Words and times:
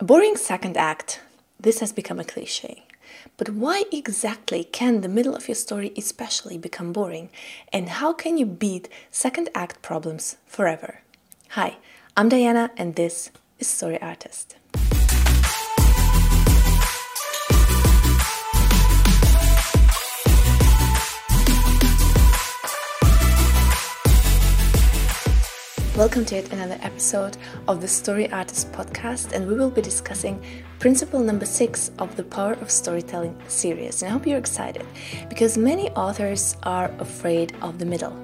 A 0.00 0.04
boring 0.04 0.36
second 0.36 0.76
act. 0.76 1.22
This 1.58 1.80
has 1.80 1.92
become 1.92 2.20
a 2.20 2.24
cliche. 2.24 2.84
But 3.36 3.48
why 3.48 3.82
exactly 3.90 4.62
can 4.62 5.00
the 5.00 5.08
middle 5.08 5.34
of 5.34 5.48
your 5.48 5.56
story 5.56 5.92
especially 5.96 6.56
become 6.56 6.92
boring? 6.92 7.30
And 7.72 7.88
how 7.88 8.12
can 8.12 8.38
you 8.38 8.46
beat 8.46 8.88
second 9.10 9.48
act 9.56 9.82
problems 9.82 10.36
forever? 10.46 11.00
Hi, 11.50 11.78
I'm 12.16 12.28
Diana 12.28 12.70
and 12.76 12.94
this 12.94 13.32
is 13.58 13.66
Story 13.66 14.00
Artist. 14.00 14.54
Welcome 25.98 26.26
to 26.26 26.36
yet 26.36 26.52
another 26.52 26.78
episode 26.82 27.36
of 27.66 27.80
the 27.80 27.88
Story 27.88 28.30
Artist 28.30 28.70
podcast, 28.70 29.32
and 29.32 29.48
we 29.48 29.54
will 29.56 29.68
be 29.68 29.82
discussing 29.82 30.40
principle 30.78 31.18
number 31.18 31.44
six 31.44 31.90
of 31.98 32.14
the 32.14 32.22
Power 32.22 32.52
of 32.52 32.70
Storytelling 32.70 33.36
series. 33.48 34.00
And 34.00 34.08
I 34.08 34.12
hope 34.12 34.24
you're 34.24 34.38
excited 34.38 34.86
because 35.28 35.58
many 35.58 35.90
authors 35.90 36.56
are 36.62 36.92
afraid 37.00 37.56
of 37.62 37.80
the 37.80 37.84
middle, 37.84 38.16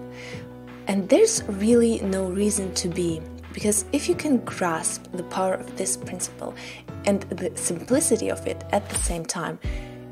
and 0.86 1.08
there's 1.08 1.42
really 1.48 1.98
no 2.02 2.26
reason 2.26 2.72
to 2.74 2.88
be. 2.88 3.20
Because 3.52 3.86
if 3.90 4.08
you 4.08 4.14
can 4.14 4.38
grasp 4.44 5.10
the 5.10 5.24
power 5.24 5.54
of 5.54 5.76
this 5.76 5.96
principle 5.96 6.54
and 7.06 7.22
the 7.22 7.50
simplicity 7.56 8.30
of 8.30 8.46
it 8.46 8.62
at 8.70 8.88
the 8.88 8.98
same 8.98 9.26
time, 9.26 9.58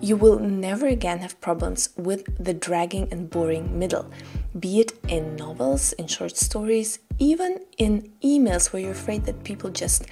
you 0.00 0.16
will 0.16 0.40
never 0.40 0.88
again 0.88 1.20
have 1.20 1.40
problems 1.40 1.90
with 1.96 2.24
the 2.44 2.52
dragging 2.52 3.06
and 3.12 3.30
boring 3.30 3.78
middle, 3.78 4.10
be 4.58 4.80
it 4.80 4.92
in 5.06 5.36
novels, 5.36 5.92
in 5.92 6.08
short 6.08 6.36
stories, 6.36 6.98
even 7.18 7.60
in 7.78 8.12
emails 8.22 8.72
where 8.72 8.82
you're 8.82 8.92
afraid 8.92 9.24
that 9.24 9.44
people 9.44 9.70
just 9.70 10.06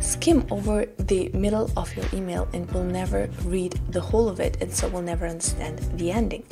skim 0.00 0.46
over 0.50 0.86
the 0.98 1.28
middle 1.30 1.70
of 1.76 1.94
your 1.96 2.06
email 2.12 2.48
and 2.52 2.70
will 2.72 2.84
never 2.84 3.28
read 3.44 3.72
the 3.88 4.00
whole 4.00 4.28
of 4.28 4.40
it 4.40 4.56
and 4.60 4.72
so 4.72 4.88
will 4.88 5.02
never 5.02 5.26
understand 5.26 5.78
the 5.98 6.10
ending. 6.10 6.44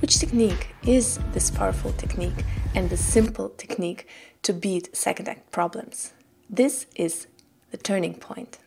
Which 0.00 0.18
technique 0.18 0.74
is 0.86 1.18
this 1.32 1.50
powerful 1.50 1.92
technique 1.92 2.44
and 2.74 2.88
the 2.88 2.96
simple 2.96 3.50
technique 3.50 4.06
to 4.42 4.52
beat 4.52 4.96
second 4.96 5.28
act 5.28 5.50
problems? 5.50 6.12
This 6.48 6.86
is 6.94 7.26
the 7.70 7.76
turning 7.76 8.14
point. 8.14 8.58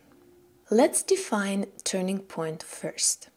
Let's 0.70 1.02
define 1.02 1.66
turning 1.84 2.20
point 2.20 2.62
first. 2.62 3.28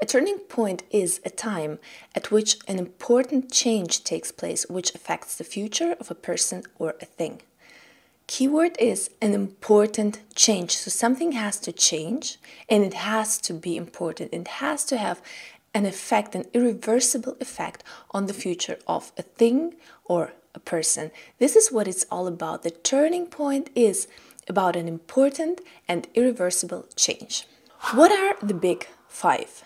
A 0.00 0.06
turning 0.06 0.38
point 0.38 0.82
is 0.90 1.20
a 1.24 1.30
time 1.30 1.78
at 2.14 2.30
which 2.30 2.58
an 2.68 2.78
important 2.78 3.50
change 3.50 4.04
takes 4.04 4.30
place 4.30 4.66
which 4.68 4.94
affects 4.94 5.36
the 5.36 5.44
future 5.44 5.96
of 5.98 6.10
a 6.10 6.14
person 6.14 6.62
or 6.78 6.94
a 7.00 7.04
thing. 7.04 7.42
Keyword 8.26 8.76
is 8.78 9.10
an 9.22 9.34
important 9.34 10.20
change. 10.34 10.76
So 10.76 10.90
something 10.90 11.32
has 11.32 11.60
to 11.60 11.72
change 11.72 12.38
and 12.68 12.84
it 12.84 12.94
has 12.94 13.38
to 13.38 13.52
be 13.52 13.76
important. 13.76 14.32
It 14.32 14.48
has 14.48 14.84
to 14.86 14.96
have 14.96 15.22
an 15.72 15.86
effect, 15.86 16.34
an 16.34 16.46
irreversible 16.52 17.36
effect 17.40 17.84
on 18.10 18.26
the 18.26 18.34
future 18.34 18.78
of 18.86 19.12
a 19.16 19.22
thing 19.22 19.74
or 20.04 20.32
a 20.54 20.58
person. 20.58 21.10
This 21.38 21.54
is 21.54 21.70
what 21.70 21.86
it's 21.86 22.06
all 22.10 22.26
about. 22.26 22.62
The 22.62 22.70
turning 22.70 23.26
point 23.26 23.70
is 23.74 24.08
about 24.48 24.74
an 24.74 24.88
important 24.88 25.60
and 25.86 26.08
irreversible 26.14 26.86
change. 26.96 27.46
What 27.92 28.10
are 28.10 28.34
the 28.44 28.54
big 28.54 28.88
five. 29.08 29.64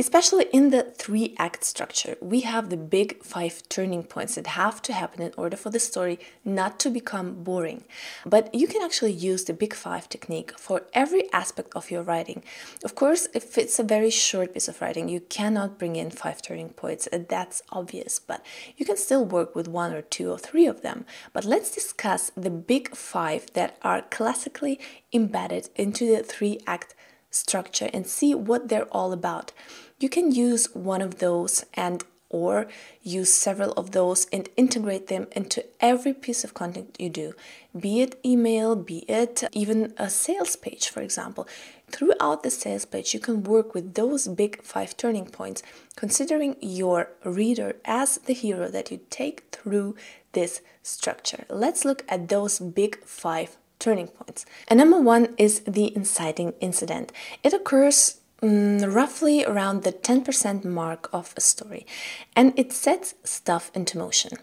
Especially 0.00 0.46
in 0.52 0.70
the 0.70 0.84
three 0.96 1.34
act 1.38 1.64
structure, 1.64 2.16
we 2.20 2.42
have 2.42 2.70
the 2.70 2.76
big 2.76 3.20
five 3.24 3.68
turning 3.68 4.04
points 4.04 4.36
that 4.36 4.46
have 4.46 4.80
to 4.82 4.92
happen 4.92 5.22
in 5.22 5.32
order 5.36 5.56
for 5.56 5.70
the 5.70 5.80
story 5.80 6.20
not 6.44 6.78
to 6.78 6.88
become 6.88 7.42
boring. 7.42 7.82
But 8.24 8.54
you 8.54 8.68
can 8.68 8.80
actually 8.80 9.10
use 9.10 9.42
the 9.42 9.52
big 9.52 9.74
five 9.74 10.08
technique 10.08 10.56
for 10.56 10.82
every 10.94 11.24
aspect 11.32 11.72
of 11.74 11.90
your 11.90 12.04
writing. 12.04 12.44
Of 12.84 12.94
course, 12.94 13.26
if 13.34 13.58
it's 13.58 13.80
a 13.80 13.82
very 13.82 14.10
short 14.10 14.54
piece 14.54 14.68
of 14.68 14.80
writing, 14.80 15.08
you 15.08 15.18
cannot 15.18 15.80
bring 15.80 15.96
in 15.96 16.12
five 16.12 16.42
turning 16.42 16.68
points. 16.68 17.08
That's 17.10 17.62
obvious, 17.70 18.20
but 18.20 18.46
you 18.76 18.86
can 18.86 18.96
still 18.96 19.24
work 19.24 19.56
with 19.56 19.66
one 19.66 19.92
or 19.92 20.02
two 20.02 20.30
or 20.30 20.38
three 20.38 20.66
of 20.66 20.82
them. 20.82 21.06
But 21.32 21.44
let's 21.44 21.74
discuss 21.74 22.30
the 22.36 22.50
big 22.50 22.94
five 22.94 23.52
that 23.54 23.76
are 23.82 24.02
classically 24.02 24.78
embedded 25.12 25.70
into 25.74 26.06
the 26.06 26.22
three 26.22 26.60
act 26.68 26.94
structure 27.30 27.90
and 27.92 28.06
see 28.06 28.34
what 28.34 28.68
they're 28.68 28.92
all 28.92 29.12
about. 29.12 29.52
You 29.98 30.08
can 30.08 30.32
use 30.32 30.74
one 30.74 31.02
of 31.02 31.18
those 31.18 31.64
and 31.74 32.04
or 32.30 32.68
use 33.02 33.32
several 33.32 33.72
of 33.72 33.92
those 33.92 34.26
and 34.32 34.48
integrate 34.56 35.06
them 35.06 35.26
into 35.32 35.64
every 35.80 36.12
piece 36.12 36.44
of 36.44 36.54
content 36.54 36.96
you 36.98 37.08
do, 37.08 37.32
be 37.78 38.02
it 38.02 38.18
email, 38.24 38.76
be 38.76 38.98
it 39.08 39.44
even 39.52 39.94
a 39.96 40.10
sales 40.10 40.56
page, 40.56 40.88
for 40.88 41.00
example. 41.00 41.48
Throughout 41.90 42.42
the 42.42 42.50
sales 42.50 42.84
page, 42.84 43.14
you 43.14 43.20
can 43.20 43.42
work 43.42 43.72
with 43.72 43.94
those 43.94 44.28
big 44.28 44.62
five 44.62 44.96
turning 44.96 45.26
points, 45.26 45.62
considering 45.96 46.56
your 46.60 47.10
reader 47.24 47.76
as 47.84 48.18
the 48.18 48.34
hero 48.34 48.68
that 48.68 48.90
you 48.90 49.00
take 49.08 49.44
through 49.50 49.96
this 50.32 50.60
structure. 50.82 51.44
Let's 51.48 51.84
look 51.84 52.04
at 52.08 52.28
those 52.28 52.58
big 52.58 53.02
five 53.04 53.56
turning 53.78 54.08
points. 54.08 54.44
And 54.68 54.78
number 54.78 55.00
one 55.00 55.34
is 55.36 55.60
the 55.60 55.94
inciting 55.94 56.54
incident. 56.60 57.12
It 57.42 57.52
occurs 57.52 58.20
mm, 58.42 58.92
roughly 58.92 59.44
around 59.44 59.82
the 59.82 59.92
10% 59.92 60.64
mark 60.64 61.08
of 61.12 61.34
a 61.36 61.40
story 61.40 61.86
and 62.34 62.52
it 62.58 62.72
sets 62.72 63.14
stuff 63.24 63.70
into 63.74 63.98
motion. 63.98 64.38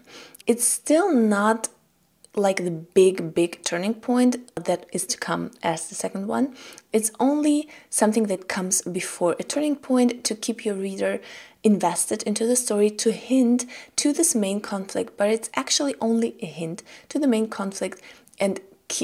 It's 0.46 0.66
still 0.66 1.12
not 1.12 1.68
like 2.36 2.62
the 2.62 2.70
big, 2.70 3.34
big 3.34 3.62
turning 3.64 3.94
point 3.94 4.54
that 4.54 4.84
is 4.92 5.06
to 5.06 5.16
come 5.16 5.50
as 5.62 5.88
the 5.88 5.94
second 5.94 6.26
one. 6.26 6.54
It's 6.92 7.10
only 7.18 7.68
something 7.88 8.24
that 8.24 8.46
comes 8.46 8.82
before 8.82 9.34
a 9.38 9.42
turning 9.42 9.76
point 9.76 10.22
to 10.24 10.34
keep 10.34 10.64
your 10.64 10.74
reader 10.74 11.20
invested 11.64 12.22
into 12.24 12.46
the 12.46 12.54
story, 12.54 12.90
to 12.90 13.10
hint 13.10 13.64
to 13.96 14.12
this 14.12 14.34
main 14.34 14.60
conflict, 14.60 15.16
but 15.16 15.30
it's 15.30 15.50
actually 15.56 15.94
only 16.00 16.36
a 16.42 16.46
hint 16.46 16.82
to 17.08 17.18
the 17.18 17.26
main 17.26 17.48
conflict 17.48 18.00
and 18.38 18.60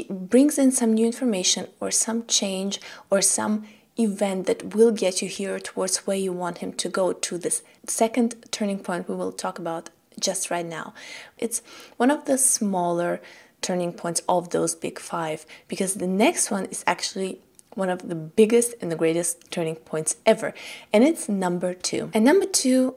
brings 0.09 0.57
in 0.57 0.71
some 0.71 0.93
new 0.93 1.05
information 1.05 1.67
or 1.79 1.91
some 1.91 2.25
change 2.25 2.79
or 3.09 3.21
some 3.21 3.65
event 3.97 4.47
that 4.47 4.75
will 4.75 4.91
get 4.91 5.21
you 5.21 5.27
here 5.27 5.59
towards 5.59 6.07
where 6.07 6.17
you 6.17 6.33
want 6.33 6.59
him 6.59 6.73
to 6.73 6.89
go 6.89 7.13
to 7.13 7.37
this 7.37 7.61
second 7.87 8.35
turning 8.51 8.79
point 8.79 9.07
we 9.07 9.15
will 9.15 9.31
talk 9.31 9.59
about 9.59 9.89
just 10.19 10.49
right 10.49 10.65
now. 10.65 10.93
It's 11.37 11.61
one 11.97 12.11
of 12.11 12.25
the 12.25 12.37
smaller 12.37 13.21
turning 13.61 13.93
points 13.93 14.21
of 14.27 14.49
those 14.49 14.75
big 14.75 14.99
five 14.99 15.45
because 15.67 15.95
the 15.95 16.07
next 16.07 16.51
one 16.51 16.65
is 16.65 16.83
actually 16.87 17.39
one 17.75 17.89
of 17.89 18.07
the 18.07 18.15
biggest 18.15 18.75
and 18.81 18.91
the 18.91 18.95
greatest 18.95 19.49
turning 19.49 19.75
points 19.75 20.17
ever, 20.27 20.53
and 20.91 21.03
it's 21.03 21.27
number 21.27 21.73
two. 21.73 22.11
And 22.13 22.23
number 22.23 22.45
two 22.45 22.95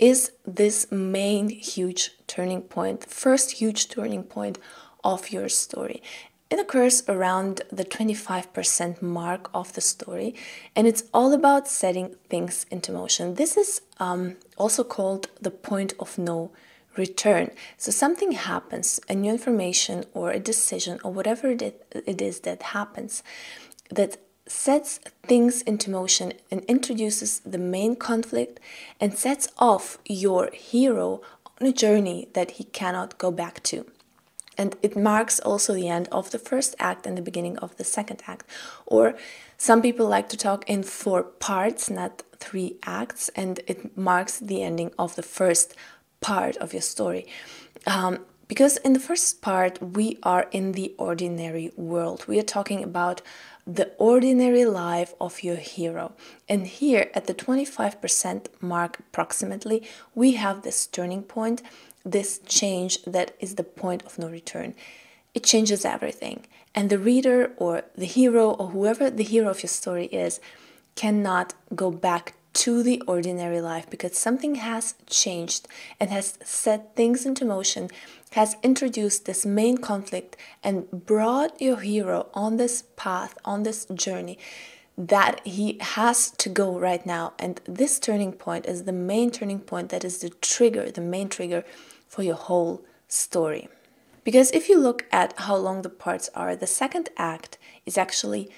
is 0.00 0.32
this 0.44 0.90
main 0.90 1.48
huge 1.50 2.12
turning 2.26 2.62
point, 2.62 3.04
first 3.04 3.52
huge 3.52 3.88
turning 3.88 4.24
point 4.24 4.58
of 5.04 5.30
your 5.30 5.48
story. 5.48 6.02
It 6.50 6.58
occurs 6.58 7.04
around 7.08 7.62
the 7.70 7.84
25% 7.84 9.00
mark 9.00 9.50
of 9.54 9.72
the 9.74 9.80
story, 9.80 10.34
and 10.74 10.88
it's 10.88 11.04
all 11.14 11.32
about 11.32 11.68
setting 11.68 12.16
things 12.28 12.66
into 12.72 12.90
motion. 12.90 13.34
This 13.34 13.56
is 13.56 13.82
um, 13.98 14.36
also 14.56 14.82
called 14.82 15.28
the 15.40 15.52
point 15.52 15.94
of 16.00 16.18
no 16.18 16.50
return. 16.96 17.52
So, 17.76 17.92
something 17.92 18.32
happens, 18.32 19.00
a 19.08 19.14
new 19.14 19.30
information 19.30 20.04
or 20.12 20.32
a 20.32 20.40
decision 20.40 20.98
or 21.04 21.12
whatever 21.12 21.50
it 21.50 22.20
is 22.20 22.40
that 22.40 22.62
happens 22.62 23.22
that 23.90 24.16
sets 24.46 24.98
things 25.22 25.62
into 25.62 25.90
motion 25.90 26.32
and 26.50 26.64
introduces 26.64 27.40
the 27.40 27.58
main 27.58 27.94
conflict 27.94 28.58
and 29.00 29.16
sets 29.16 29.46
off 29.58 29.98
your 30.04 30.50
hero 30.52 31.20
on 31.60 31.68
a 31.68 31.72
journey 31.72 32.28
that 32.32 32.52
he 32.52 32.64
cannot 32.64 33.18
go 33.18 33.30
back 33.30 33.62
to 33.62 33.86
and 34.58 34.76
it 34.82 34.96
marks 34.96 35.40
also 35.40 35.74
the 35.74 35.88
end 35.88 36.08
of 36.12 36.30
the 36.30 36.38
first 36.38 36.74
act 36.78 37.06
and 37.06 37.16
the 37.16 37.22
beginning 37.22 37.56
of 37.58 37.76
the 37.76 37.84
second 37.84 38.22
act. 38.26 38.46
Or 38.86 39.14
some 39.56 39.82
people 39.82 40.06
like 40.08 40.28
to 40.30 40.36
talk 40.36 40.68
in 40.68 40.82
four 40.82 41.22
parts, 41.22 41.90
not 41.90 42.22
three 42.38 42.76
acts, 42.84 43.28
and 43.30 43.60
it 43.66 43.96
marks 43.96 44.38
the 44.38 44.62
ending 44.62 44.92
of 44.98 45.16
the 45.16 45.22
first 45.22 45.74
part 46.20 46.56
of 46.56 46.72
your 46.72 46.82
story. 46.82 47.26
Um, 47.86 48.20
because 48.48 48.78
in 48.78 48.94
the 48.94 49.00
first 49.00 49.42
part, 49.42 49.80
we 49.80 50.18
are 50.24 50.48
in 50.50 50.72
the 50.72 50.92
ordinary 50.98 51.70
world. 51.76 52.24
We 52.26 52.38
are 52.40 52.50
talking 52.56 52.82
about 52.82 53.22
the 53.66 53.92
ordinary 53.98 54.64
life 54.64 55.14
of 55.20 55.44
your 55.44 55.56
hero. 55.56 56.12
And 56.48 56.66
here 56.66 57.10
at 57.14 57.26
the 57.26 57.34
25% 57.34 58.46
mark, 58.60 58.98
approximately, 58.98 59.86
we 60.14 60.32
have 60.32 60.62
this 60.62 60.86
turning 60.86 61.22
point 61.22 61.62
this 62.04 62.40
change 62.46 63.02
that 63.04 63.34
is 63.40 63.54
the 63.54 63.64
point 63.64 64.02
of 64.04 64.18
no 64.18 64.28
return. 64.28 64.74
It 65.34 65.44
changes 65.44 65.84
everything. 65.84 66.46
And 66.74 66.90
the 66.90 66.98
reader 66.98 67.52
or 67.56 67.82
the 67.96 68.06
hero 68.06 68.50
or 68.50 68.68
whoever 68.68 69.10
the 69.10 69.24
hero 69.24 69.50
of 69.50 69.62
your 69.62 69.68
story 69.68 70.06
is 70.06 70.40
cannot 70.94 71.54
go 71.74 71.90
back 71.90 72.34
to 72.52 72.82
the 72.82 73.00
ordinary 73.06 73.60
life 73.60 73.88
because 73.88 74.18
something 74.18 74.56
has 74.56 74.94
changed 75.06 75.68
and 76.00 76.10
has 76.10 76.38
set 76.42 76.96
things 76.96 77.24
into 77.24 77.44
motion, 77.44 77.88
has 78.32 78.56
introduced 78.62 79.24
this 79.24 79.46
main 79.46 79.78
conflict 79.78 80.36
and 80.62 80.90
brought 80.90 81.60
your 81.60 81.80
hero 81.80 82.28
on 82.34 82.56
this 82.56 82.84
path, 82.96 83.36
on 83.44 83.62
this 83.62 83.84
journey 83.86 84.38
that 84.96 85.46
he 85.46 85.78
has 85.80 86.30
to 86.32 86.48
go 86.48 86.78
right 86.78 87.04
now. 87.06 87.32
And 87.38 87.60
this 87.64 87.98
turning 87.98 88.32
point 88.32 88.66
is 88.66 88.84
the 88.84 88.92
main 88.92 89.30
turning 89.30 89.60
point 89.60 89.88
that 89.90 90.04
is 90.04 90.18
the 90.18 90.30
trigger, 90.30 90.90
the 90.90 91.00
main 91.00 91.28
trigger 91.28 91.64
for 92.06 92.22
your 92.22 92.34
whole 92.34 92.84
story. 93.08 93.68
Because 94.24 94.50
if 94.50 94.68
you 94.68 94.78
look 94.78 95.06
at 95.10 95.34
how 95.38 95.56
long 95.56 95.82
the 95.82 95.88
parts 95.88 96.28
are, 96.34 96.54
the 96.54 96.66
second 96.66 97.08
act 97.16 97.56
is 97.86 97.96
actually 97.96 98.50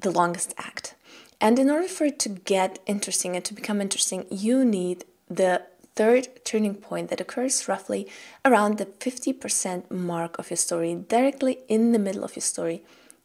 the 0.00 0.10
longest 0.10 0.54
act. 0.58 0.94
And 1.40 1.58
in 1.58 1.70
order 1.70 1.88
for 1.88 2.04
it 2.04 2.18
to 2.20 2.28
get 2.28 2.78
interesting 2.86 3.36
and 3.36 3.44
to 3.44 3.54
become 3.54 3.80
interesting, 3.80 4.26
you 4.30 4.64
need 4.64 5.04
the 5.28 5.62
third 5.94 6.28
turning 6.44 6.74
point 6.74 7.10
that 7.10 7.20
occurs 7.20 7.66
roughly 7.68 8.06
around 8.44 8.78
the 8.78 8.86
50% 8.86 9.90
mark 9.90 10.38
of 10.38 10.50
your 10.50 10.56
story, 10.56 10.94
directly 11.08 11.58
in 11.68 11.92
the 11.92 11.98
middle 11.98 12.24
of 12.24 12.36
your 12.36 12.42
story. 12.42 12.82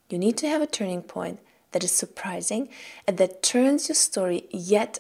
You 0.10 0.18
need 0.18 0.38
to 0.38 0.48
have 0.48 0.62
a 0.62 0.68
turning 0.68 1.02
point 1.02 1.40
that 1.74 1.84
is 1.84 1.92
surprising 1.92 2.70
and 3.06 3.18
that 3.18 3.44
turns 3.44 3.90
your 3.90 3.96
story 3.96 4.48
yet 4.50 5.00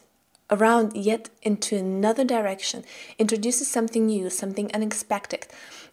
around 0.51 0.95
yet 0.95 1.29
into 1.41 1.75
another 1.77 2.23
direction, 2.23 2.83
introduces 3.17 3.67
something 3.67 4.05
new, 4.05 4.29
something 4.29 4.69
unexpected. 4.73 5.47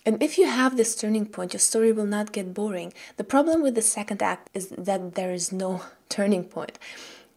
And 0.04 0.22
if 0.22 0.38
you 0.38 0.46
have 0.46 0.76
this 0.76 0.96
turning 0.96 1.26
point, 1.26 1.52
your 1.52 1.60
story 1.60 1.92
will 1.92 2.06
not 2.06 2.32
get 2.32 2.54
boring. 2.54 2.92
The 3.16 3.24
problem 3.24 3.62
with 3.62 3.74
the 3.74 3.82
second 3.82 4.22
act 4.22 4.50
is 4.54 4.68
that 4.70 5.14
there 5.14 5.32
is 5.32 5.52
no 5.52 5.82
turning 6.08 6.44
point. 6.44 6.78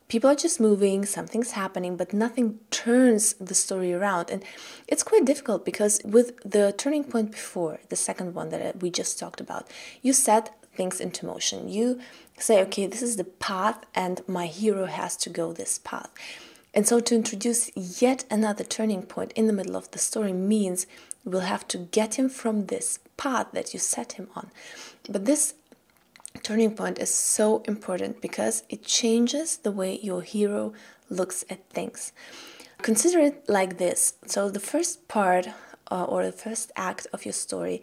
People 0.07 0.29
are 0.29 0.35
just 0.35 0.59
moving, 0.59 1.05
something's 1.05 1.51
happening, 1.51 1.97
but 1.97 2.13
nothing 2.13 2.59
turns 2.69 3.33
the 3.33 3.55
story 3.55 3.93
around. 3.93 4.29
And 4.29 4.43
it's 4.87 5.01
quite 5.01 5.25
difficult 5.25 5.65
because 5.65 6.01
with 6.03 6.37
the 6.43 6.73
turning 6.77 7.03
point 7.03 7.31
before, 7.31 7.79
the 7.89 7.95
second 7.95 8.35
one 8.35 8.49
that 8.49 8.81
we 8.81 8.91
just 8.91 9.17
talked 9.17 9.41
about, 9.41 9.67
you 10.01 10.13
set 10.13 10.53
things 10.75 10.99
into 10.99 11.25
motion. 11.25 11.69
You 11.69 11.99
say, 12.37 12.61
okay, 12.63 12.87
this 12.87 13.01
is 13.01 13.15
the 13.15 13.23
path, 13.23 13.85
and 13.93 14.21
my 14.27 14.47
hero 14.47 14.85
has 14.85 15.15
to 15.17 15.29
go 15.29 15.53
this 15.53 15.79
path. 15.79 16.09
And 16.73 16.87
so 16.87 16.99
to 16.99 17.15
introduce 17.15 17.69
yet 17.75 18.25
another 18.31 18.63
turning 18.63 19.03
point 19.03 19.31
in 19.33 19.47
the 19.47 19.53
middle 19.53 19.75
of 19.75 19.91
the 19.91 19.99
story 19.99 20.33
means 20.33 20.87
we'll 21.23 21.41
have 21.41 21.67
to 21.69 21.77
get 21.77 22.15
him 22.15 22.29
from 22.29 22.65
this 22.65 22.99
path 23.15 23.47
that 23.53 23.73
you 23.73 23.79
set 23.79 24.13
him 24.13 24.29
on. 24.35 24.49
But 25.07 25.25
this 25.25 25.53
turning 26.41 26.75
point 26.75 26.97
is 26.97 27.13
so 27.13 27.61
important 27.65 28.21
because 28.21 28.63
it 28.69 28.83
changes 28.83 29.57
the 29.57 29.71
way 29.71 29.99
your 30.01 30.23
hero 30.23 30.73
looks 31.09 31.45
at 31.49 31.69
things. 31.69 32.11
Consider 32.81 33.19
it 33.19 33.47
like 33.47 33.77
this 33.77 34.15
so, 34.25 34.49
the 34.49 34.59
first 34.59 35.07
part 35.07 35.47
uh, 35.91 36.03
or 36.05 36.25
the 36.25 36.31
first 36.31 36.71
act 36.75 37.07
of 37.13 37.23
your 37.23 37.33
story 37.33 37.81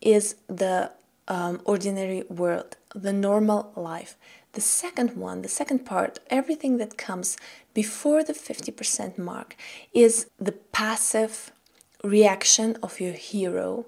is 0.00 0.36
the 0.46 0.92
um, 1.28 1.60
ordinary 1.64 2.24
world, 2.28 2.76
the 2.94 3.12
normal 3.12 3.72
life. 3.76 4.16
The 4.52 4.60
second 4.60 5.16
one, 5.16 5.42
the 5.42 5.48
second 5.48 5.84
part, 5.84 6.18
everything 6.30 6.78
that 6.78 6.98
comes 6.98 7.36
before 7.74 8.24
the 8.24 8.32
50% 8.32 9.18
mark 9.18 9.54
is 9.92 10.28
the 10.38 10.52
passive 10.52 11.52
reaction 12.02 12.76
of 12.82 12.98
your 12.98 13.12
hero. 13.12 13.86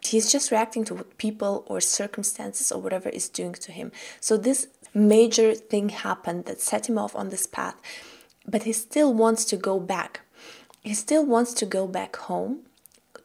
He's 0.00 0.30
just 0.30 0.52
reacting 0.52 0.84
to 0.84 0.94
what 0.94 1.18
people 1.18 1.64
or 1.66 1.80
circumstances 1.80 2.70
or 2.70 2.80
whatever 2.80 3.08
is 3.08 3.28
doing 3.28 3.54
to 3.54 3.72
him. 3.72 3.90
So, 4.20 4.36
this 4.36 4.68
major 4.94 5.54
thing 5.54 5.88
happened 5.88 6.44
that 6.44 6.60
set 6.60 6.88
him 6.88 6.98
off 6.98 7.16
on 7.16 7.30
this 7.30 7.46
path, 7.46 7.74
but 8.46 8.62
he 8.62 8.72
still 8.72 9.12
wants 9.12 9.44
to 9.46 9.56
go 9.56 9.80
back. 9.80 10.20
He 10.82 10.94
still 10.94 11.26
wants 11.26 11.52
to 11.54 11.66
go 11.66 11.88
back 11.88 12.14
home 12.16 12.60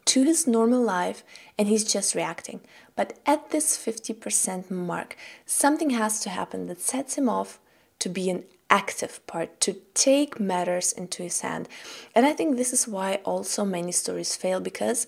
to 0.06 0.24
his 0.24 0.48
normal 0.48 0.82
life 0.82 1.24
and 1.58 1.68
he's 1.68 1.84
just 1.84 2.16
reacting. 2.16 2.62
But 2.96 3.20
at 3.26 3.50
this 3.50 3.78
50% 3.78 4.70
mark, 4.70 5.18
something 5.46 5.92
has 5.92 6.20
to 6.22 6.30
happen 6.30 6.68
that 6.68 6.82
sets 6.82 7.18
him 7.18 7.28
off 7.28 7.60
to 8.00 8.10
be 8.10 8.30
an 8.30 8.44
active 8.70 9.26
part, 9.28 9.60
to 9.62 9.78
take 9.94 10.40
matters 10.40 10.92
into 10.92 11.24
his 11.24 11.42
hand. 11.42 11.70
And 12.16 12.26
I 12.26 12.34
think 12.34 12.58
this 12.58 12.74
is 12.74 12.88
why 12.88 13.20
also 13.24 13.64
many 13.64 13.92
stories 13.92 14.36
fail 14.36 14.60
because 14.60 15.08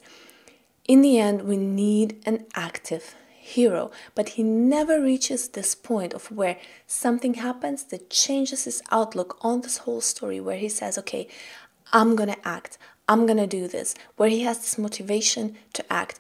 in 0.88 1.02
the 1.02 1.20
end, 1.20 1.42
we 1.42 1.58
need 1.58 2.22
an 2.28 2.46
active 2.54 3.16
hero, 3.32 3.92
but 4.14 4.30
he 4.30 4.44
never 4.44 5.02
reaches 5.02 5.50
this 5.50 5.74
point 5.76 6.14
of 6.14 6.32
where 6.32 6.58
something 6.86 7.36
happens 7.36 7.84
that 7.86 8.10
changes 8.10 8.66
his 8.66 8.82
outlook 8.92 9.38
on 9.42 9.62
this 9.62 9.78
whole 9.78 10.02
story, 10.02 10.40
where 10.40 10.58
he 10.58 10.70
says, 10.70 10.98
Okay, 10.98 11.28
I'm 11.92 12.16
gonna 12.16 12.38
act, 12.44 12.78
I'm 13.08 13.26
gonna 13.26 13.48
do 13.48 13.68
this, 13.68 13.96
where 14.16 14.30
he 14.30 14.42
has 14.42 14.60
this 14.60 14.78
motivation 14.78 15.56
to 15.74 15.94
act 15.94 16.20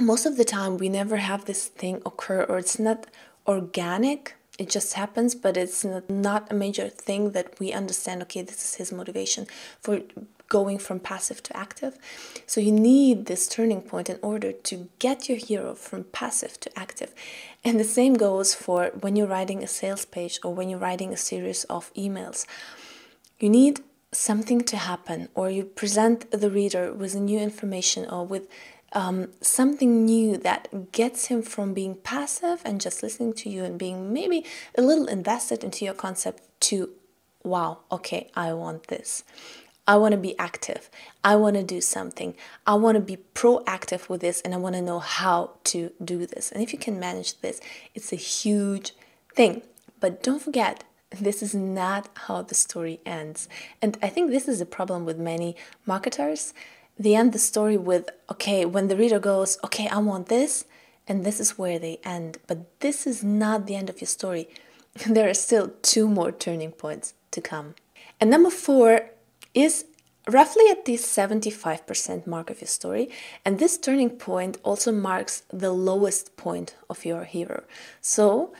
most 0.00 0.26
of 0.26 0.36
the 0.36 0.44
time 0.44 0.78
we 0.78 0.88
never 0.88 1.16
have 1.16 1.44
this 1.44 1.66
thing 1.66 1.96
occur 2.06 2.44
or 2.44 2.58
it's 2.58 2.78
not 2.78 3.06
organic. 3.46 4.34
It 4.58 4.70
just 4.70 4.94
happens 4.94 5.34
but 5.34 5.56
it's 5.56 5.84
not 6.08 6.50
a 6.50 6.54
major 6.54 6.88
thing 6.88 7.32
that 7.32 7.58
we 7.58 7.72
understand 7.72 8.22
okay 8.22 8.42
this 8.42 8.62
is 8.64 8.74
his 8.74 8.92
motivation 8.92 9.46
for 9.80 10.00
going 10.48 10.78
from 10.78 10.98
passive 10.98 11.42
to 11.42 11.56
active. 11.56 11.98
So 12.46 12.60
you 12.60 12.72
need 12.72 13.26
this 13.26 13.46
turning 13.46 13.82
point 13.82 14.08
in 14.08 14.18
order 14.22 14.52
to 14.52 14.88
get 14.98 15.28
your 15.28 15.38
hero 15.38 15.74
from 15.74 16.04
passive 16.04 16.58
to 16.60 16.78
active. 16.78 17.14
And 17.64 17.78
the 17.78 17.84
same 17.84 18.14
goes 18.14 18.54
for 18.54 18.86
when 19.00 19.14
you're 19.14 19.26
writing 19.26 19.62
a 19.62 19.66
sales 19.66 20.06
page 20.06 20.40
or 20.42 20.54
when 20.54 20.70
you're 20.70 20.78
writing 20.78 21.12
a 21.12 21.18
series 21.18 21.64
of 21.64 21.92
emails. 21.94 22.46
You 23.38 23.50
need 23.50 23.80
something 24.10 24.62
to 24.62 24.76
happen 24.76 25.28
or 25.34 25.50
you 25.50 25.64
present 25.64 26.30
the 26.30 26.50
reader 26.50 26.92
with 26.94 27.14
new 27.14 27.38
information 27.38 28.08
or 28.08 28.24
with 28.24 28.48
um, 28.92 29.28
something 29.40 30.04
new 30.04 30.36
that 30.38 30.92
gets 30.92 31.26
him 31.26 31.42
from 31.42 31.74
being 31.74 31.96
passive 31.96 32.62
and 32.64 32.80
just 32.80 33.02
listening 33.02 33.34
to 33.34 33.50
you 33.50 33.64
and 33.64 33.78
being 33.78 34.12
maybe 34.12 34.44
a 34.76 34.82
little 34.82 35.06
invested 35.06 35.62
into 35.62 35.84
your 35.84 35.94
concept 35.94 36.42
to, 36.60 36.90
wow, 37.42 37.78
okay, 37.92 38.30
I 38.34 38.52
want 38.52 38.88
this. 38.88 39.24
I 39.86 39.96
want 39.96 40.12
to 40.12 40.18
be 40.18 40.38
active. 40.38 40.90
I 41.24 41.36
want 41.36 41.56
to 41.56 41.62
do 41.62 41.80
something. 41.80 42.34
I 42.66 42.74
want 42.74 42.96
to 42.96 43.00
be 43.00 43.18
proactive 43.34 44.08
with 44.10 44.20
this 44.20 44.42
and 44.42 44.52
I 44.54 44.58
want 44.58 44.74
to 44.74 44.82
know 44.82 44.98
how 44.98 45.52
to 45.64 45.92
do 46.04 46.26
this. 46.26 46.52
And 46.52 46.62
if 46.62 46.72
you 46.72 46.78
can 46.78 47.00
manage 47.00 47.40
this, 47.40 47.60
it's 47.94 48.12
a 48.12 48.16
huge 48.16 48.92
thing. 49.34 49.62
But 49.98 50.22
don't 50.22 50.42
forget, 50.42 50.84
this 51.10 51.42
is 51.42 51.54
not 51.54 52.10
how 52.14 52.42
the 52.42 52.54
story 52.54 53.00
ends. 53.06 53.48
And 53.80 53.96
I 54.02 54.10
think 54.10 54.30
this 54.30 54.46
is 54.46 54.60
a 54.60 54.66
problem 54.66 55.06
with 55.06 55.18
many 55.18 55.56
marketers 55.86 56.52
they 56.98 57.14
end 57.14 57.32
the 57.32 57.38
story 57.38 57.76
with 57.76 58.10
okay 58.30 58.64
when 58.64 58.88
the 58.88 58.96
reader 58.96 59.18
goes 59.18 59.58
okay 59.64 59.88
i 59.88 59.98
want 59.98 60.28
this 60.28 60.64
and 61.08 61.24
this 61.24 61.40
is 61.40 61.58
where 61.58 61.78
they 61.78 61.98
end. 62.04 62.38
But 62.46 62.80
this 62.80 63.06
is 63.06 63.24
not 63.24 63.66
the 63.66 63.74
end 63.74 63.90
of 63.90 64.00
your 64.00 64.08
story. 64.08 64.48
There 65.06 65.28
are 65.28 65.34
still 65.34 65.72
two 65.82 66.06
more 66.08 66.32
turning 66.32 66.72
points 66.72 67.14
to 67.30 67.40
come. 67.40 67.74
And 68.20 68.30
number 68.30 68.50
four 68.50 69.10
is 69.54 69.86
roughly 70.28 70.68
at 70.70 70.84
the 70.84 70.94
75% 70.94 72.26
mark 72.26 72.50
of 72.50 72.60
your 72.60 72.68
story. 72.68 73.10
And 73.44 73.58
this 73.58 73.78
turning 73.78 74.10
point 74.10 74.58
also 74.62 74.92
marks 74.92 75.42
the 75.50 75.72
lowest 75.72 76.36
point 76.36 76.76
of 76.90 77.04
your 77.04 77.24
hero. 77.24 77.62
So 78.00 78.52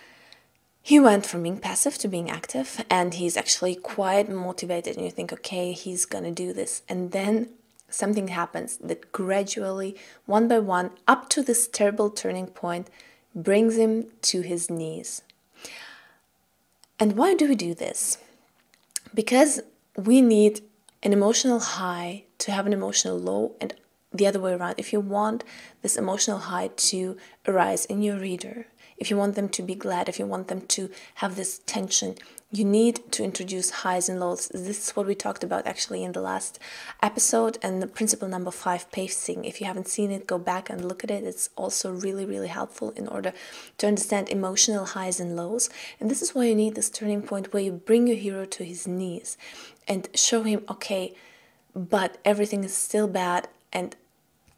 he 0.80 0.98
went 0.98 1.26
from 1.26 1.42
being 1.42 1.58
passive 1.58 1.98
to 1.98 2.08
being 2.08 2.30
active 2.30 2.82
and 2.88 3.14
he's 3.14 3.36
actually 3.36 3.74
quite 3.74 4.30
motivated 4.30 4.96
and 4.96 5.04
you 5.04 5.10
think 5.10 5.32
okay 5.32 5.72
he's 5.72 6.06
gonna 6.06 6.30
do 6.30 6.52
this. 6.54 6.82
And 6.88 7.10
then 7.12 7.50
something 7.88 8.28
happens 8.28 8.76
that 8.78 9.12
gradually, 9.12 9.96
one 10.26 10.48
by 10.48 10.58
one, 10.58 10.90
up 11.06 11.28
to 11.30 11.42
this 11.42 11.66
terrible 11.68 12.10
turning 12.10 12.46
point, 12.46 12.88
brings 13.34 13.76
him 13.76 14.06
to 14.22 14.40
his 14.40 14.70
knees. 14.70 15.22
And 16.98 17.16
why 17.16 17.34
do 17.34 17.48
we 17.48 17.54
do 17.54 17.74
this? 17.74 18.18
Because 19.14 19.60
we 19.96 20.20
need 20.20 20.60
an 21.02 21.12
emotional 21.12 21.60
high 21.60 22.24
to 22.38 22.52
have 22.52 22.66
an 22.66 22.72
emotional 22.72 23.18
low, 23.18 23.52
and 23.60 23.74
the 24.12 24.26
other 24.26 24.40
way 24.40 24.52
around. 24.52 24.74
If 24.78 24.92
you 24.92 25.00
want 25.00 25.44
this 25.82 25.96
emotional 25.96 26.38
high 26.38 26.68
to 26.68 27.16
arise 27.46 27.84
in 27.84 28.02
your 28.02 28.18
reader, 28.18 28.66
if 28.96 29.10
you 29.10 29.16
want 29.16 29.36
them 29.36 29.48
to 29.50 29.62
be 29.62 29.74
glad, 29.74 30.08
if 30.08 30.18
you 30.18 30.26
want 30.26 30.48
them 30.48 30.62
to 30.62 30.90
have 31.16 31.36
this 31.36 31.60
tension, 31.66 32.16
you 32.50 32.64
need 32.64 33.12
to 33.12 33.22
introduce 33.22 33.70
highs 33.70 34.08
and 34.08 34.18
lows. 34.18 34.48
This 34.48 34.88
is 34.88 34.96
what 34.96 35.06
we 35.06 35.14
talked 35.14 35.44
about 35.44 35.66
actually 35.66 36.02
in 36.02 36.12
the 36.12 36.22
last 36.22 36.58
episode 37.02 37.58
and 37.62 37.82
the 37.82 37.86
principle 37.86 38.26
number 38.26 38.50
five 38.50 38.90
pacing. 38.90 39.44
If 39.44 39.60
you 39.60 39.66
haven't 39.66 39.88
seen 39.88 40.10
it, 40.10 40.26
go 40.26 40.38
back 40.38 40.70
and 40.70 40.82
look 40.82 41.04
at 41.04 41.10
it. 41.10 41.24
It's 41.24 41.50
also 41.56 41.92
really, 41.92 42.24
really 42.24 42.48
helpful 42.48 42.92
in 42.92 43.06
order 43.06 43.34
to 43.76 43.86
understand 43.86 44.30
emotional 44.30 44.86
highs 44.86 45.20
and 45.20 45.36
lows. 45.36 45.68
And 46.00 46.10
this 46.10 46.22
is 46.22 46.34
why 46.34 46.46
you 46.46 46.54
need 46.54 46.74
this 46.74 46.88
turning 46.88 47.20
point 47.20 47.52
where 47.52 47.62
you 47.62 47.72
bring 47.72 48.06
your 48.06 48.16
hero 48.16 48.46
to 48.46 48.64
his 48.64 48.88
knees 48.88 49.36
and 49.86 50.08
show 50.14 50.42
him, 50.42 50.64
okay, 50.70 51.14
but 51.74 52.16
everything 52.24 52.64
is 52.64 52.74
still 52.74 53.08
bad. 53.08 53.48
And 53.74 53.94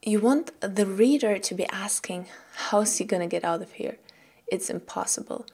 you 0.00 0.20
want 0.20 0.52
the 0.60 0.86
reader 0.86 1.38
to 1.38 1.54
be 1.56 1.66
asking, 1.70 2.26
how's 2.54 2.98
he 2.98 3.04
gonna 3.04 3.26
get 3.26 3.42
out 3.42 3.62
of 3.62 3.72
here? 3.72 3.96
It's 4.46 4.70
impossible 4.70 5.44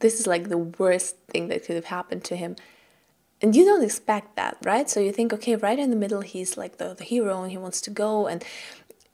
this 0.00 0.20
is 0.20 0.26
like 0.26 0.48
the 0.48 0.58
worst 0.58 1.16
thing 1.28 1.48
that 1.48 1.64
could 1.64 1.76
have 1.76 1.86
happened 1.86 2.24
to 2.24 2.36
him. 2.36 2.56
and 3.42 3.54
you 3.54 3.64
don't 3.64 3.84
expect 3.84 4.34
that, 4.36 4.56
right? 4.64 4.88
So 4.88 4.98
you 5.00 5.12
think, 5.12 5.32
okay, 5.32 5.56
right 5.56 5.78
in 5.78 5.90
the 5.90 5.96
middle, 5.96 6.22
he's 6.22 6.56
like 6.56 6.78
the, 6.78 6.94
the 6.94 7.04
hero 7.04 7.42
and 7.42 7.50
he 7.50 7.58
wants 7.58 7.82
to 7.82 7.90
go. 7.90 8.26
And 8.26 8.42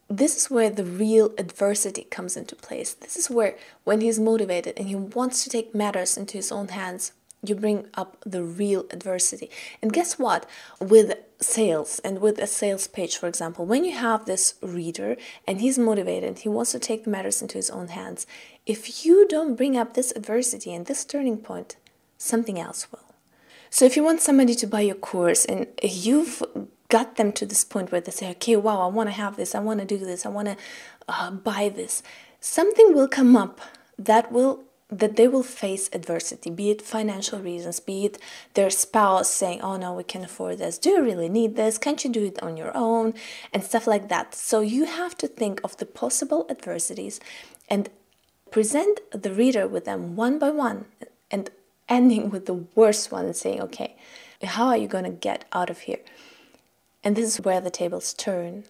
this 0.08 0.36
is 0.36 0.50
where 0.50 0.70
the 0.70 0.84
real 0.84 1.32
adversity 1.38 2.04
comes 2.04 2.36
into 2.36 2.54
place. 2.54 2.94
This 2.94 3.16
is 3.16 3.30
where, 3.30 3.56
when 3.84 4.00
he's 4.00 4.20
motivated 4.20 4.74
and 4.78 4.88
he 4.88 4.94
wants 4.94 5.42
to 5.42 5.50
take 5.50 5.74
matters 5.74 6.16
into 6.16 6.36
his 6.36 6.52
own 6.52 6.68
hands, 6.68 7.12
you 7.44 7.54
bring 7.54 7.86
up 7.94 8.16
the 8.24 8.42
real 8.42 8.86
adversity. 8.90 9.50
And 9.80 9.92
guess 9.92 10.18
what? 10.18 10.46
With 10.80 11.16
sales 11.40 12.00
and 12.04 12.20
with 12.20 12.38
a 12.38 12.46
sales 12.46 12.86
page, 12.86 13.16
for 13.16 13.26
example, 13.26 13.66
when 13.66 13.84
you 13.84 13.92
have 13.92 14.26
this 14.26 14.54
reader 14.62 15.16
and 15.46 15.60
he's 15.60 15.78
motivated, 15.78 16.40
he 16.40 16.48
wants 16.48 16.72
to 16.72 16.78
take 16.78 17.06
matters 17.06 17.42
into 17.42 17.58
his 17.58 17.70
own 17.70 17.88
hands, 17.88 18.26
if 18.64 19.04
you 19.04 19.26
don't 19.26 19.56
bring 19.56 19.76
up 19.76 19.94
this 19.94 20.12
adversity 20.14 20.72
and 20.72 20.86
this 20.86 21.04
turning 21.04 21.38
point, 21.38 21.76
something 22.16 22.60
else 22.60 22.90
will. 22.92 23.00
So 23.70 23.84
if 23.84 23.96
you 23.96 24.04
want 24.04 24.20
somebody 24.20 24.54
to 24.54 24.66
buy 24.66 24.82
your 24.82 24.94
course 24.94 25.44
and 25.44 25.66
you've 25.82 26.42
got 26.88 27.16
them 27.16 27.32
to 27.32 27.46
this 27.46 27.64
point 27.64 27.90
where 27.90 28.02
they 28.02 28.12
say, 28.12 28.30
okay, 28.32 28.54
wow, 28.54 28.82
I 28.82 28.86
want 28.86 29.08
to 29.08 29.14
have 29.14 29.36
this, 29.36 29.54
I 29.54 29.60
want 29.60 29.80
to 29.80 29.86
do 29.86 29.98
this, 29.98 30.26
I 30.26 30.28
want 30.28 30.48
to 30.48 30.56
uh, 31.08 31.30
buy 31.30 31.70
this, 31.74 32.02
something 32.38 32.94
will 32.94 33.08
come 33.08 33.34
up 33.34 33.60
that 33.98 34.30
will 34.30 34.64
that 34.92 35.16
they 35.16 35.26
will 35.26 35.42
face 35.42 35.88
adversity, 35.94 36.50
be 36.50 36.70
it 36.70 36.82
financial 36.82 37.40
reasons, 37.40 37.80
be 37.80 38.04
it 38.04 38.18
their 38.52 38.68
spouse 38.68 39.32
saying, 39.32 39.62
Oh 39.62 39.78
no, 39.78 39.94
we 39.94 40.04
can't 40.04 40.24
afford 40.24 40.58
this. 40.58 40.76
Do 40.76 40.90
you 40.90 41.02
really 41.02 41.30
need 41.30 41.56
this? 41.56 41.78
Can't 41.78 42.04
you 42.04 42.10
do 42.10 42.26
it 42.26 42.42
on 42.42 42.58
your 42.58 42.76
own? 42.76 43.14
And 43.52 43.64
stuff 43.64 43.86
like 43.86 44.10
that. 44.10 44.34
So 44.34 44.60
you 44.60 44.84
have 44.84 45.16
to 45.18 45.26
think 45.26 45.60
of 45.64 45.78
the 45.78 45.86
possible 45.86 46.46
adversities 46.50 47.20
and 47.70 47.88
present 48.50 49.00
the 49.10 49.32
reader 49.32 49.66
with 49.66 49.86
them 49.86 50.14
one 50.14 50.38
by 50.38 50.50
one 50.50 50.84
and 51.30 51.50
ending 51.88 52.28
with 52.28 52.44
the 52.44 52.64
worst 52.74 53.10
one 53.10 53.24
and 53.24 53.36
saying, 53.36 53.62
Okay, 53.62 53.96
how 54.42 54.66
are 54.66 54.76
you 54.76 54.88
going 54.88 55.04
to 55.04 55.10
get 55.10 55.46
out 55.52 55.70
of 55.70 55.80
here? 55.80 56.00
And 57.02 57.16
this 57.16 57.26
is 57.26 57.44
where 57.44 57.62
the 57.62 57.70
tables 57.70 58.12
turn 58.12 58.64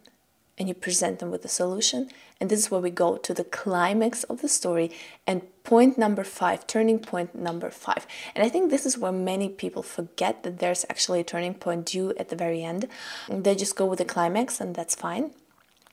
and 0.62 0.68
you 0.68 0.74
present 0.74 1.18
them 1.18 1.32
with 1.32 1.44
a 1.44 1.48
solution. 1.48 2.08
And 2.38 2.48
this 2.48 2.60
is 2.60 2.70
where 2.70 2.80
we 2.80 2.90
go 2.90 3.16
to 3.16 3.34
the 3.34 3.42
climax 3.42 4.22
of 4.22 4.42
the 4.42 4.48
story 4.48 4.92
and 5.26 5.42
point 5.64 5.98
number 5.98 6.22
five, 6.22 6.68
turning 6.68 7.00
point 7.00 7.34
number 7.34 7.68
five. 7.68 8.06
And 8.32 8.44
I 8.44 8.48
think 8.48 8.70
this 8.70 8.86
is 8.86 8.96
where 8.96 9.10
many 9.10 9.48
people 9.48 9.82
forget 9.82 10.44
that 10.44 10.60
there's 10.60 10.86
actually 10.88 11.18
a 11.18 11.24
turning 11.24 11.54
point 11.54 11.86
due 11.86 12.14
at 12.16 12.28
the 12.28 12.36
very 12.36 12.62
end. 12.62 12.86
They 13.28 13.56
just 13.56 13.74
go 13.74 13.86
with 13.86 13.98
the 13.98 14.04
climax, 14.04 14.60
and 14.60 14.72
that's 14.76 14.94
fine. 14.94 15.32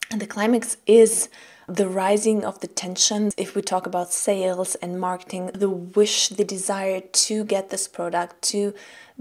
And 0.08 0.20
the 0.20 0.28
climax 0.28 0.76
is 0.86 1.28
the 1.66 1.88
rising 1.88 2.44
of 2.44 2.60
the 2.60 2.68
tension. 2.68 3.32
If 3.36 3.56
we 3.56 3.62
talk 3.62 3.86
about 3.86 4.12
sales 4.12 4.76
and 4.76 5.00
marketing, 5.00 5.50
the 5.52 5.68
wish, 5.70 6.28
the 6.28 6.44
desire 6.44 7.00
to 7.00 7.44
get 7.44 7.70
this 7.70 7.88
product, 7.88 8.40
to 8.52 8.72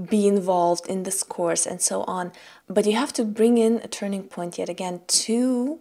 be 0.04 0.28
involved 0.28 0.88
in 0.88 1.04
this 1.04 1.24
course, 1.24 1.66
and 1.66 1.82
so 1.82 2.04
on. 2.04 2.32
But 2.68 2.86
you 2.86 2.96
have 2.96 3.14
to 3.14 3.26
bring 3.26 3.58
in 3.58 3.78
a 3.84 3.88
turning 3.88 4.24
point 4.24 4.58
yet 4.58 4.70
again 4.70 5.02
to 5.08 5.80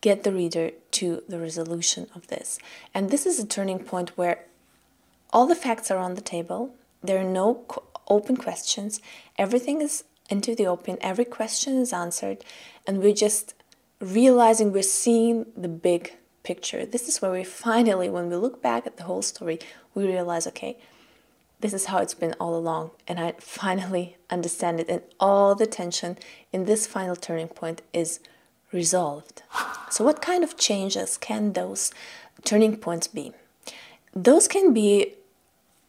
get 0.00 0.22
the 0.22 0.32
reader 0.32 0.70
to 0.92 1.22
the 1.28 1.38
resolution 1.38 2.06
of 2.14 2.28
this. 2.28 2.58
And 2.94 3.10
this 3.10 3.26
is 3.26 3.38
a 3.38 3.46
turning 3.46 3.80
point 3.80 4.16
where 4.16 4.44
all 5.32 5.46
the 5.46 5.54
facts 5.54 5.90
are 5.90 5.98
on 5.98 6.14
the 6.14 6.20
table, 6.20 6.74
there 7.02 7.18
are 7.18 7.24
no 7.24 7.64
open 8.08 8.36
questions, 8.36 9.00
everything 9.36 9.80
is 9.82 10.04
into 10.30 10.54
the 10.54 10.66
open, 10.66 10.96
every 11.00 11.24
question 11.24 11.76
is 11.78 11.92
answered, 11.92 12.44
and 12.86 12.98
we're 12.98 13.14
just 13.14 13.54
realizing 14.00 14.72
we're 14.72 14.82
seeing 14.82 15.46
the 15.56 15.68
big 15.68 16.14
picture. 16.42 16.86
This 16.86 17.08
is 17.08 17.20
where 17.20 17.32
we 17.32 17.44
finally, 17.44 18.08
when 18.08 18.28
we 18.30 18.36
look 18.36 18.62
back 18.62 18.86
at 18.86 18.96
the 18.96 19.04
whole 19.04 19.22
story, 19.22 19.58
we 19.94 20.06
realize 20.06 20.46
okay, 20.46 20.78
this 21.60 21.72
is 21.72 21.86
how 21.86 21.98
it's 21.98 22.14
been 22.14 22.34
all 22.38 22.54
along, 22.54 22.92
and 23.06 23.18
I 23.18 23.34
finally 23.38 24.16
understand 24.30 24.80
it. 24.80 24.88
And 24.88 25.02
all 25.18 25.54
the 25.54 25.66
tension 25.66 26.16
in 26.52 26.64
this 26.64 26.86
final 26.86 27.16
turning 27.16 27.48
point 27.48 27.82
is 27.92 28.20
resolved. 28.72 29.42
So, 29.90 30.04
what 30.04 30.22
kind 30.22 30.44
of 30.44 30.56
changes 30.56 31.16
can 31.16 31.54
those 31.54 31.92
turning 32.44 32.76
points 32.76 33.06
be? 33.06 33.32
Those 34.14 34.46
can 34.46 34.72
be 34.72 35.14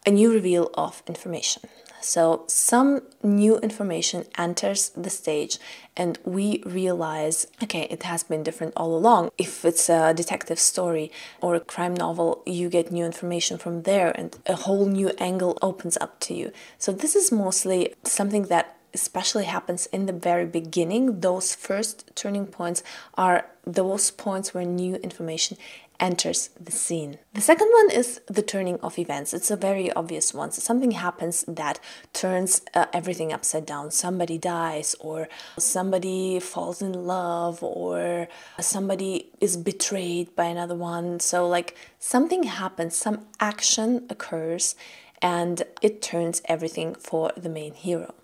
a 0.06 0.10
new 0.10 0.32
reveal 0.32 0.70
of 0.74 1.02
information. 1.06 1.62
So, 2.00 2.44
some 2.46 3.02
new 3.22 3.58
information 3.58 4.24
enters 4.38 4.88
the 4.90 5.10
stage, 5.10 5.58
and 5.94 6.18
we 6.24 6.62
realize 6.64 7.46
okay, 7.62 7.86
it 7.90 8.04
has 8.04 8.22
been 8.22 8.42
different 8.42 8.72
all 8.74 8.96
along. 8.96 9.30
If 9.36 9.66
it's 9.66 9.90
a 9.90 10.14
detective 10.14 10.58
story 10.58 11.12
or 11.42 11.54
a 11.54 11.60
crime 11.60 11.92
novel, 11.92 12.42
you 12.46 12.70
get 12.70 12.90
new 12.90 13.04
information 13.04 13.58
from 13.58 13.82
there, 13.82 14.12
and 14.18 14.38
a 14.46 14.56
whole 14.56 14.86
new 14.86 15.10
angle 15.18 15.58
opens 15.60 15.98
up 16.00 16.18
to 16.20 16.34
you. 16.34 16.52
So, 16.78 16.90
this 16.90 17.14
is 17.14 17.30
mostly 17.30 17.94
something 18.02 18.44
that 18.44 18.78
especially 18.94 19.44
happens 19.44 19.86
in 19.86 20.06
the 20.06 20.12
very 20.12 20.46
beginning. 20.46 21.20
Those 21.20 21.54
first 21.54 22.10
turning 22.16 22.46
points 22.46 22.82
are 23.14 23.46
those 23.64 24.10
points 24.10 24.54
where 24.54 24.64
new 24.64 24.96
information 24.96 25.58
enters 26.00 26.48
the 26.58 26.72
scene. 26.72 27.18
The 27.34 27.40
second 27.40 27.68
one 27.72 27.90
is 27.90 28.20
the 28.26 28.42
turning 28.42 28.80
of 28.80 28.98
events. 28.98 29.32
It's 29.32 29.50
a 29.50 29.56
very 29.56 29.92
obvious 29.92 30.34
one. 30.34 30.50
So 30.50 30.60
something 30.60 30.92
happens 30.92 31.44
that 31.46 31.78
turns 32.12 32.62
uh, 32.74 32.86
everything 32.92 33.32
upside 33.32 33.66
down. 33.66 33.90
Somebody 33.90 34.38
dies, 34.38 34.96
or 34.98 35.28
somebody 35.58 36.40
falls 36.40 36.82
in 36.82 36.92
love, 37.06 37.62
or 37.62 38.28
somebody 38.58 39.30
is 39.40 39.56
betrayed 39.56 40.34
by 40.34 40.46
another 40.46 40.74
one. 40.74 41.20
So, 41.20 41.46
like, 41.46 41.76
something 41.98 42.44
happens, 42.44 42.96
some 42.96 43.26
action 43.38 44.06
occurs, 44.08 44.74
and 45.22 45.62
it 45.82 46.00
turns 46.00 46.40
everything 46.46 46.94
for 46.94 47.30
the 47.36 47.50
main 47.50 47.74
hero. 47.74 48.14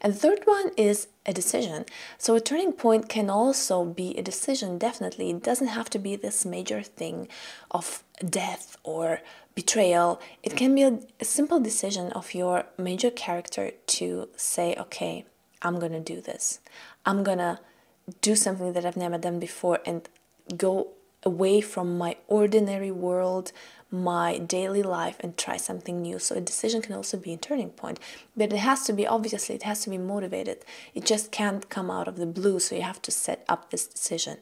And 0.00 0.12
the 0.12 0.18
third 0.18 0.40
one 0.44 0.72
is 0.76 1.08
a 1.24 1.32
decision. 1.32 1.84
So 2.18 2.34
a 2.34 2.40
turning 2.40 2.72
point 2.72 3.08
can 3.08 3.30
also 3.30 3.84
be 3.84 4.16
a 4.18 4.22
decision, 4.22 4.78
definitely. 4.78 5.30
It 5.30 5.42
doesn't 5.42 5.68
have 5.68 5.88
to 5.90 5.98
be 5.98 6.16
this 6.16 6.44
major 6.44 6.82
thing 6.82 7.28
of 7.70 8.02
death 8.28 8.76
or 8.82 9.20
betrayal. 9.54 10.20
It 10.42 10.56
can 10.56 10.74
be 10.74 10.82
a, 10.82 10.98
a 11.20 11.24
simple 11.24 11.60
decision 11.60 12.12
of 12.12 12.34
your 12.34 12.66
major 12.76 13.10
character 13.10 13.72
to 13.86 14.28
say, 14.36 14.74
okay, 14.78 15.24
I'm 15.60 15.78
gonna 15.78 16.00
do 16.00 16.20
this. 16.20 16.60
I'm 17.06 17.22
gonna 17.22 17.60
do 18.20 18.34
something 18.34 18.72
that 18.72 18.84
I've 18.84 18.96
never 18.96 19.18
done 19.18 19.38
before 19.38 19.80
and 19.86 20.08
go 20.56 20.88
away 21.22 21.60
from 21.60 21.96
my 21.96 22.16
ordinary 22.26 22.90
world, 22.90 23.52
my 23.92 24.38
daily 24.38 24.82
life 24.82 25.16
and 25.20 25.36
try 25.36 25.56
something 25.56 26.00
new. 26.00 26.18
So 26.18 26.34
a 26.34 26.40
decision 26.40 26.82
can 26.82 26.94
also 26.94 27.16
be 27.16 27.34
a 27.34 27.36
turning 27.36 27.70
point, 27.70 28.00
but 28.36 28.52
it 28.52 28.58
has 28.58 28.84
to 28.84 28.92
be 28.92 29.06
obviously 29.06 29.54
it 29.54 29.64
has 29.64 29.82
to 29.82 29.90
be 29.90 29.98
motivated. 29.98 30.64
It 30.94 31.04
just 31.04 31.30
can't 31.30 31.68
come 31.68 31.90
out 31.90 32.08
of 32.08 32.16
the 32.16 32.26
blue, 32.26 32.58
so 32.58 32.74
you 32.74 32.82
have 32.82 33.02
to 33.02 33.10
set 33.10 33.44
up 33.48 33.70
this 33.70 33.86
decision. 33.86 34.38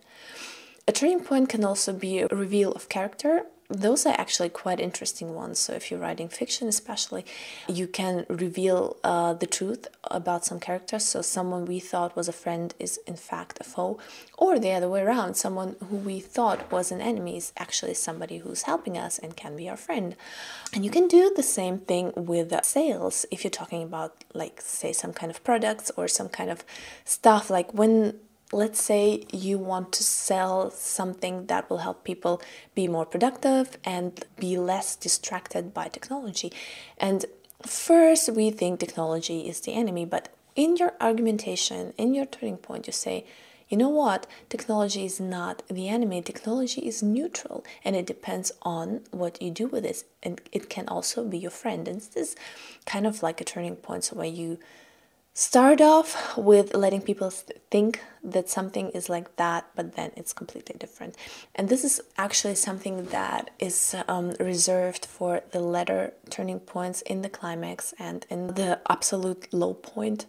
A 0.86 0.92
turning 0.92 1.20
point 1.20 1.48
can 1.48 1.64
also 1.64 1.92
be 1.92 2.20
a 2.20 2.28
reveal 2.28 2.72
of 2.72 2.88
character 2.88 3.46
those 3.70 4.04
are 4.04 4.14
actually 4.18 4.48
quite 4.48 4.80
interesting 4.80 5.34
ones. 5.34 5.58
So, 5.58 5.72
if 5.74 5.90
you're 5.90 6.00
writing 6.00 6.28
fiction, 6.28 6.68
especially, 6.68 7.24
you 7.68 7.86
can 7.86 8.26
reveal 8.28 8.96
uh, 9.04 9.34
the 9.34 9.46
truth 9.46 9.86
about 10.04 10.44
some 10.44 10.58
characters. 10.58 11.04
So, 11.04 11.22
someone 11.22 11.64
we 11.64 11.78
thought 11.78 12.16
was 12.16 12.28
a 12.28 12.32
friend 12.32 12.74
is 12.78 12.98
in 13.06 13.16
fact 13.16 13.58
a 13.60 13.64
foe, 13.64 13.98
or 14.36 14.58
the 14.58 14.72
other 14.72 14.88
way 14.88 15.02
around, 15.02 15.34
someone 15.34 15.76
who 15.88 15.96
we 15.96 16.18
thought 16.20 16.70
was 16.72 16.90
an 16.90 17.00
enemy 17.00 17.36
is 17.36 17.52
actually 17.56 17.94
somebody 17.94 18.38
who's 18.38 18.62
helping 18.62 18.98
us 18.98 19.18
and 19.18 19.36
can 19.36 19.56
be 19.56 19.68
our 19.68 19.76
friend. 19.76 20.16
And 20.74 20.84
you 20.84 20.90
can 20.90 21.06
do 21.06 21.32
the 21.34 21.42
same 21.42 21.78
thing 21.78 22.12
with 22.16 22.52
sales 22.64 23.24
if 23.30 23.44
you're 23.44 23.50
talking 23.50 23.82
about, 23.82 24.24
like, 24.34 24.60
say, 24.60 24.92
some 24.92 25.12
kind 25.12 25.30
of 25.30 25.44
products 25.44 25.90
or 25.96 26.08
some 26.08 26.28
kind 26.28 26.50
of 26.50 26.64
stuff. 27.04 27.50
Like, 27.50 27.72
when 27.72 28.18
let's 28.52 28.82
say 28.82 29.24
you 29.32 29.58
want 29.58 29.92
to 29.92 30.02
sell 30.02 30.70
something 30.70 31.46
that 31.46 31.70
will 31.70 31.78
help 31.78 32.04
people 32.04 32.42
be 32.74 32.88
more 32.88 33.06
productive 33.06 33.78
and 33.84 34.24
be 34.38 34.56
less 34.56 34.96
distracted 34.96 35.72
by 35.72 35.88
technology. 35.88 36.52
And 36.98 37.24
first, 37.64 38.28
we 38.30 38.50
think 38.50 38.80
technology 38.80 39.48
is 39.48 39.60
the 39.60 39.74
enemy, 39.74 40.04
but 40.04 40.30
in 40.56 40.76
your 40.76 40.94
argumentation, 41.00 41.94
in 41.96 42.14
your 42.14 42.26
turning 42.26 42.56
point, 42.56 42.86
you 42.86 42.92
say, 42.92 43.24
you 43.68 43.76
know 43.76 43.88
what? 43.88 44.26
Technology 44.48 45.04
is 45.04 45.20
not 45.20 45.62
the 45.68 45.88
enemy. 45.88 46.20
Technology 46.22 46.80
is 46.80 47.04
neutral 47.04 47.64
and 47.84 47.94
it 47.94 48.04
depends 48.04 48.50
on 48.62 49.02
what 49.12 49.40
you 49.40 49.52
do 49.52 49.68
with 49.68 49.84
it. 49.84 50.02
And 50.24 50.40
it 50.50 50.68
can 50.68 50.88
also 50.88 51.24
be 51.24 51.38
your 51.38 51.52
friend. 51.52 51.86
And 51.86 52.00
this 52.00 52.16
is 52.16 52.36
kind 52.84 53.06
of 53.06 53.22
like 53.22 53.40
a 53.40 53.44
turning 53.44 53.76
point 53.76 54.04
so 54.04 54.16
where 54.16 54.26
you 54.26 54.58
start 55.34 55.80
off 55.80 56.36
with 56.36 56.74
letting 56.74 57.00
people 57.02 57.30
think 57.30 58.02
that 58.22 58.48
something 58.48 58.90
is 58.90 59.08
like 59.08 59.36
that, 59.36 59.66
but 59.74 59.96
then 59.96 60.10
it's 60.16 60.32
completely 60.32 60.76
different. 60.78 61.16
And 61.54 61.68
this 61.68 61.84
is 61.84 62.00
actually 62.18 62.56
something 62.56 63.06
that 63.06 63.50
is 63.58 63.94
um, 64.08 64.34
reserved 64.38 65.06
for 65.06 65.42
the 65.52 65.60
latter 65.60 66.12
turning 66.28 66.60
points 66.60 67.00
in 67.02 67.22
the 67.22 67.28
climax 67.28 67.94
and 67.98 68.26
in 68.28 68.48
the 68.48 68.80
absolute 68.88 69.52
low 69.52 69.74
point 69.74 70.26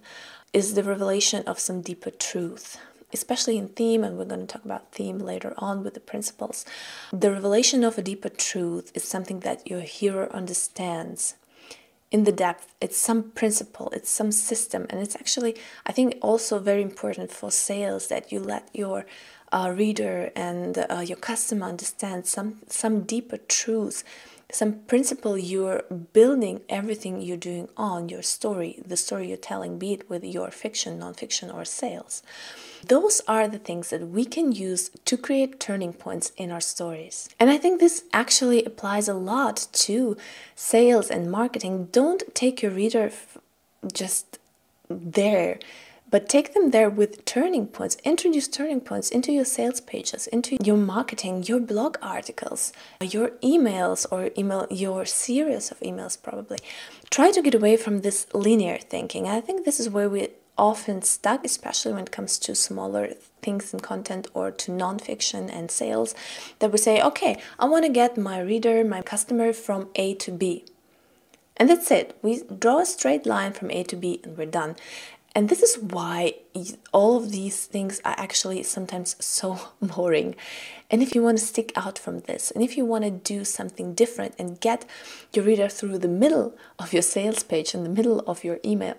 is 0.54 0.74
the 0.74 0.84
revelation 0.84 1.44
of 1.48 1.60
some 1.60 1.82
deeper 1.82 2.12
truth. 2.12 2.78
Especially 3.14 3.58
in 3.58 3.68
theme, 3.68 4.06
and 4.06 4.18
we're 4.18 4.24
going 4.24 4.40
to 4.40 4.48
talk 4.48 4.64
about 4.64 4.94
theme 4.94 5.20
later 5.20 5.54
on 5.58 5.84
with 5.84 5.96
the 5.96 6.00
principles. 6.00 6.64
The 7.12 7.30
revelation 7.30 7.84
of 7.84 7.98
a 7.98 8.02
deeper 8.02 8.30
truth 8.30 8.90
is 8.96 9.04
something 9.04 9.42
that 9.42 9.68
your 9.68 9.82
hero 9.82 10.30
understands 10.30 11.36
in 12.12 12.26
the 12.26 12.32
depth. 12.32 12.76
It's 12.82 12.98
some 12.98 13.32
principle, 13.32 13.90
it's 13.94 14.10
some 14.10 14.32
system. 14.32 14.86
And 14.90 15.02
it's 15.02 15.16
actually, 15.16 15.56
I 15.86 15.92
think, 15.94 16.18
also 16.22 16.60
very 16.60 16.82
important 16.82 17.32
for 17.32 17.50
sales 17.50 18.08
that 18.10 18.32
you 18.32 18.40
let 18.40 18.70
your 18.74 19.06
uh, 19.52 19.74
reader 19.76 20.32
and 20.36 20.78
uh, 20.90 21.00
your 21.00 21.18
customer 21.18 21.68
understand 21.68 22.28
some, 22.28 22.58
some 22.68 23.02
deeper 23.02 23.38
truths 23.38 24.04
some 24.52 24.74
principle 24.88 25.38
you're 25.38 25.84
building 26.14 26.62
everything 26.70 27.22
you're 27.22 27.38
doing 27.38 27.70
on 27.78 28.10
your 28.10 28.22
story, 28.22 28.82
the 28.86 28.98
story 28.98 29.28
you're 29.30 29.38
telling, 29.38 29.80
be 29.80 29.94
it 29.94 30.10
with 30.10 30.24
your 30.24 30.52
fiction, 30.52 31.00
nonfiction, 31.00 31.54
or 31.54 31.66
sales. 31.66 32.24
Those 32.86 33.22
are 33.28 33.48
the 33.48 33.60
things 33.60 33.90
that 33.90 34.08
we 34.08 34.26
can 34.26 34.52
use 34.52 34.90
to 35.06 35.18
create 35.18 35.60
turning 35.60 35.94
points 35.94 36.32
in 36.36 36.52
our 36.52 36.62
stories. 36.62 37.30
And 37.40 37.50
I 37.50 37.58
think 37.58 37.80
this 37.80 38.04
actually 38.12 38.66
applies 38.66 39.08
a 39.08 39.14
lot 39.14 39.68
to 39.74 40.18
sales 40.56 41.10
and 41.10 41.32
marketing. 41.32 41.90
Don't 41.92 42.24
take 42.34 42.62
your 42.62 42.72
reader 42.72 43.12
just 43.94 44.40
there 44.90 45.60
but 46.12 46.30
take 46.30 46.54
them 46.54 46.72
there 46.72 46.90
with 46.90 47.26
turning 47.26 47.66
points. 47.68 47.98
Introduce 48.04 48.48
turning 48.48 48.82
points 48.82 49.10
into 49.10 49.32
your 49.32 49.46
sales 49.46 49.82
pages, 49.82 50.28
into 50.28 50.58
your 50.64 50.78
marketing, 50.78 51.44
your 51.44 51.60
blog 51.60 51.98
articles, 52.02 52.74
your 53.02 53.30
emails, 53.42 54.06
or 54.12 54.30
email 54.38 54.68
your 54.70 55.06
series 55.06 55.72
of 55.72 55.80
emails 55.80 56.22
probably. 56.22 56.60
Try 57.10 57.32
to 57.32 57.42
get 57.42 57.56
away 57.56 57.78
from 57.78 58.02
this 58.02 58.28
linear 58.34 58.78
thinking. 58.78 59.28
I 59.28 59.42
think 59.42 59.66
this 59.66 59.80
is 59.80 59.90
where 59.90 60.10
we 60.10 60.30
often 60.58 61.02
stuck, 61.02 61.44
especially 61.46 61.94
when 61.94 62.04
it 62.04 62.12
comes 62.12 62.38
to 62.38 62.54
smaller 62.54 63.14
things 63.42 63.74
in 63.74 63.80
content 63.80 64.28
or 64.34 64.52
to 64.52 64.72
nonfiction 64.72 65.50
and 65.52 65.72
sales, 65.72 66.14
that 66.60 66.72
we 66.72 66.78
say, 66.78 67.02
okay, 67.02 67.42
I 67.58 67.66
want 67.66 67.86
to 67.86 67.92
get 67.92 68.18
my 68.18 68.40
reader, 68.40 68.84
my 68.84 69.02
customer 69.02 69.54
from 69.54 69.90
A 69.96 70.14
to 70.16 70.32
B. 70.32 70.66
And 71.58 71.70
that's 71.70 71.92
it. 71.92 72.18
We 72.22 72.44
draw 72.44 72.80
a 72.80 72.86
straight 72.86 73.26
line 73.26 73.54
from 73.54 73.72
A 73.72 73.84
to 73.84 73.96
B 73.96 74.20
and 74.24 74.38
we're 74.38 74.46
done. 74.46 74.76
And 75.34 75.48
this 75.48 75.64
is 75.64 75.78
why 75.78 76.36
all 76.92 77.16
of 77.16 77.32
these 77.32 77.66
things 77.66 78.02
are 78.04 78.16
actually 78.18 78.64
sometimes 78.64 79.16
so 79.24 79.60
boring. 79.82 80.36
And 80.90 81.02
if 81.02 81.16
you 81.16 81.24
want 81.24 81.38
to 81.38 81.46
stick 81.46 81.72
out 81.76 81.98
from 81.98 82.20
this, 82.22 82.52
and 82.52 82.64
if 82.64 82.76
you 82.76 82.84
want 82.86 83.06
to 83.06 83.12
do 83.12 83.46
something 83.46 83.94
different 83.94 84.36
and 84.38 84.60
get 84.60 84.86
your 85.34 85.46
reader 85.46 85.70
through 85.70 86.00
the 86.00 86.10
middle 86.10 86.58
of 86.78 86.92
your 86.92 87.02
sales 87.02 87.44
page, 87.44 87.74
in 87.74 87.84
the 87.84 87.90
middle 87.90 88.20
of 88.22 88.44
your 88.44 88.60
email, 88.66 88.96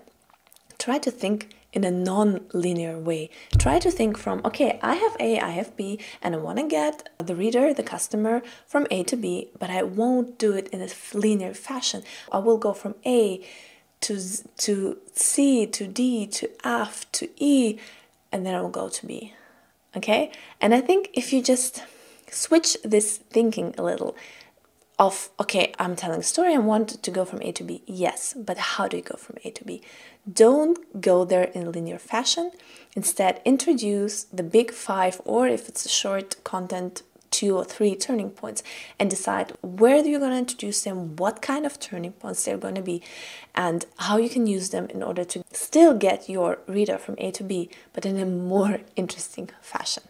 try 0.79 0.99
to 0.99 1.11
think 1.11 1.55
in 1.73 1.85
a 1.85 1.91
non 1.91 2.41
linear 2.53 2.99
way. 2.99 3.31
Try 3.59 3.79
to 3.79 3.91
think 3.91 4.19
from, 4.19 4.41
okay, 4.45 4.79
I 4.83 4.95
have 4.95 5.17
A, 5.21 5.39
I 5.39 5.51
have 5.51 5.77
B, 5.77 5.99
and 6.23 6.35
I 6.35 6.39
want 6.39 6.59
to 6.59 6.67
get 6.67 7.09
the 7.19 7.35
reader, 7.35 7.73
the 7.73 7.83
customer, 7.83 8.43
from 8.67 8.87
A 8.91 9.03
to 9.05 9.17
B, 9.17 9.51
but 9.59 9.71
I 9.71 9.83
won't 9.83 10.39
do 10.39 10.53
it 10.53 10.69
in 10.69 10.83
a 10.83 10.89
linear 11.15 11.55
fashion. 11.55 12.03
I 12.31 12.39
will 12.39 12.59
go 12.59 12.73
from 12.73 12.95
A 13.07 13.43
to 14.03 14.21
to 14.59 14.99
C 15.15 15.67
to 15.67 15.87
D 15.87 16.27
to 16.27 16.51
F 16.65 17.11
to 17.13 17.29
E, 17.37 17.79
and 18.31 18.45
then 18.45 18.55
I 18.55 18.61
will 18.61 18.69
go 18.69 18.89
to 18.89 19.07
B. 19.07 19.35
Okay, 19.97 20.31
and 20.61 20.75
I 20.75 20.81
think 20.81 21.11
if 21.15 21.33
you 21.33 21.43
just 21.43 21.83
switch 22.31 22.77
this 22.83 23.19
thinking 23.19 23.75
a 23.77 23.83
little 23.83 24.17
of 24.99 25.31
okay, 25.41 25.73
I'm 25.79 25.97
telling 25.97 26.21
a 26.21 26.23
story, 26.23 26.55
I 26.55 26.59
want 26.59 27.03
to 27.03 27.11
go 27.11 27.25
from 27.25 27.43
A 27.43 27.53
to 27.53 27.65
B. 27.65 27.83
Yes, 27.87 28.35
but 28.37 28.59
how 28.59 28.89
do 28.89 28.97
you 28.97 29.03
go 29.03 29.17
from 29.17 29.37
A 29.45 29.51
to 29.51 29.65
B? 29.65 29.83
Don't 30.31 30.79
go 31.01 31.25
there 31.25 31.45
in 31.45 31.73
linear 31.73 31.99
fashion. 31.99 32.53
Instead, 32.95 33.41
introduce 33.45 34.25
the 34.25 34.43
big 34.43 34.71
five, 34.71 35.21
or 35.25 35.49
if 35.49 35.69
it's 35.69 35.85
a 35.87 35.89
short 35.89 36.43
content 36.45 37.03
two 37.33 37.57
or 37.57 37.65
three 37.65 37.97
turning 37.97 38.31
points 38.31 38.63
and 38.99 39.11
decide 39.11 39.53
where 39.63 40.05
you're 40.05 40.21
going 40.21 40.31
to 40.31 40.39
introduce 40.39 40.83
them, 40.83 41.17
what 41.17 41.43
kind 41.43 41.67
of 41.67 41.81
turning 41.81 42.13
points 42.13 42.45
they're 42.45 42.57
going 42.57 42.77
to 42.77 42.83
be, 42.83 43.03
and 43.55 43.87
how 43.99 44.19
you 44.19 44.29
can 44.29 44.47
use 44.47 44.71
them 44.71 44.87
in 44.91 45.03
order 45.03 45.25
to 45.25 45.43
still 45.53 45.95
get 45.95 46.29
your 46.29 46.59
reader 46.69 46.99
from 46.99 47.17
A 47.19 47.33
to 47.33 47.43
B, 47.43 47.71
but 47.93 48.07
in 48.07 48.19
a 48.19 48.27
more 48.27 48.81
interesting 48.97 49.51
fashion. 49.61 50.05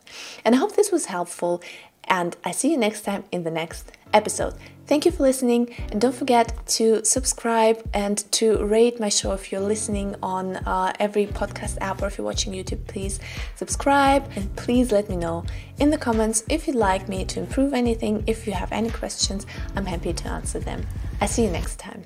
And 0.45 0.55
I 0.55 0.59
hope 0.59 0.77
this 0.77 0.93
was 0.93 1.07
helpful, 1.07 1.63
and 2.05 2.37
I 2.45 2.53
see 2.53 2.71
you 2.71 2.77
next 2.77 3.03
time 3.03 3.25
in 3.33 3.45
the 3.45 3.51
next 3.51 3.93
episode. 4.13 4.55
Thank 4.87 5.07
you 5.07 5.13
for 5.13 5.23
listening, 5.23 5.73
and 5.91 6.01
don't 6.01 6.15
forget 6.15 6.67
to 6.79 7.05
subscribe 7.05 7.83
and 7.95 8.19
to 8.33 8.65
rate 8.65 9.01
my 9.01 9.09
show 9.09 9.33
if 9.33 9.51
you're 9.51 9.61
listening 9.61 10.17
on 10.23 10.57
uh, 10.57 10.93
every 10.99 11.27
podcast 11.27 11.79
app 11.81 12.03
or 12.03 12.09
if 12.09 12.19
you're 12.19 12.25
watching 12.25 12.53
YouTube. 12.53 12.87
Please 12.87 13.21
subscribe 13.55 14.29
and 14.37 14.55
please 14.57 14.93
let 14.93 15.09
me 15.09 15.17
know 15.17 15.45
in 15.79 15.91
the 15.91 15.99
comments 15.99 16.45
if 16.51 16.67
you'd 16.67 16.77
like 16.77 17.09
me 17.09 17.25
to 17.25 17.41
improve 17.41 17.73
anything. 17.73 18.25
If 18.27 18.47
you 18.47 18.53
have 18.53 18.73
any 18.73 18.91
questions, 18.91 19.47
I'm 19.77 19.87
happy 19.87 20.13
to 20.13 20.29
answer 20.29 20.59
them. 20.59 20.87
I 21.21 21.27
see 21.27 21.45
you 21.45 21.51
next 21.51 21.79
time. 21.79 22.05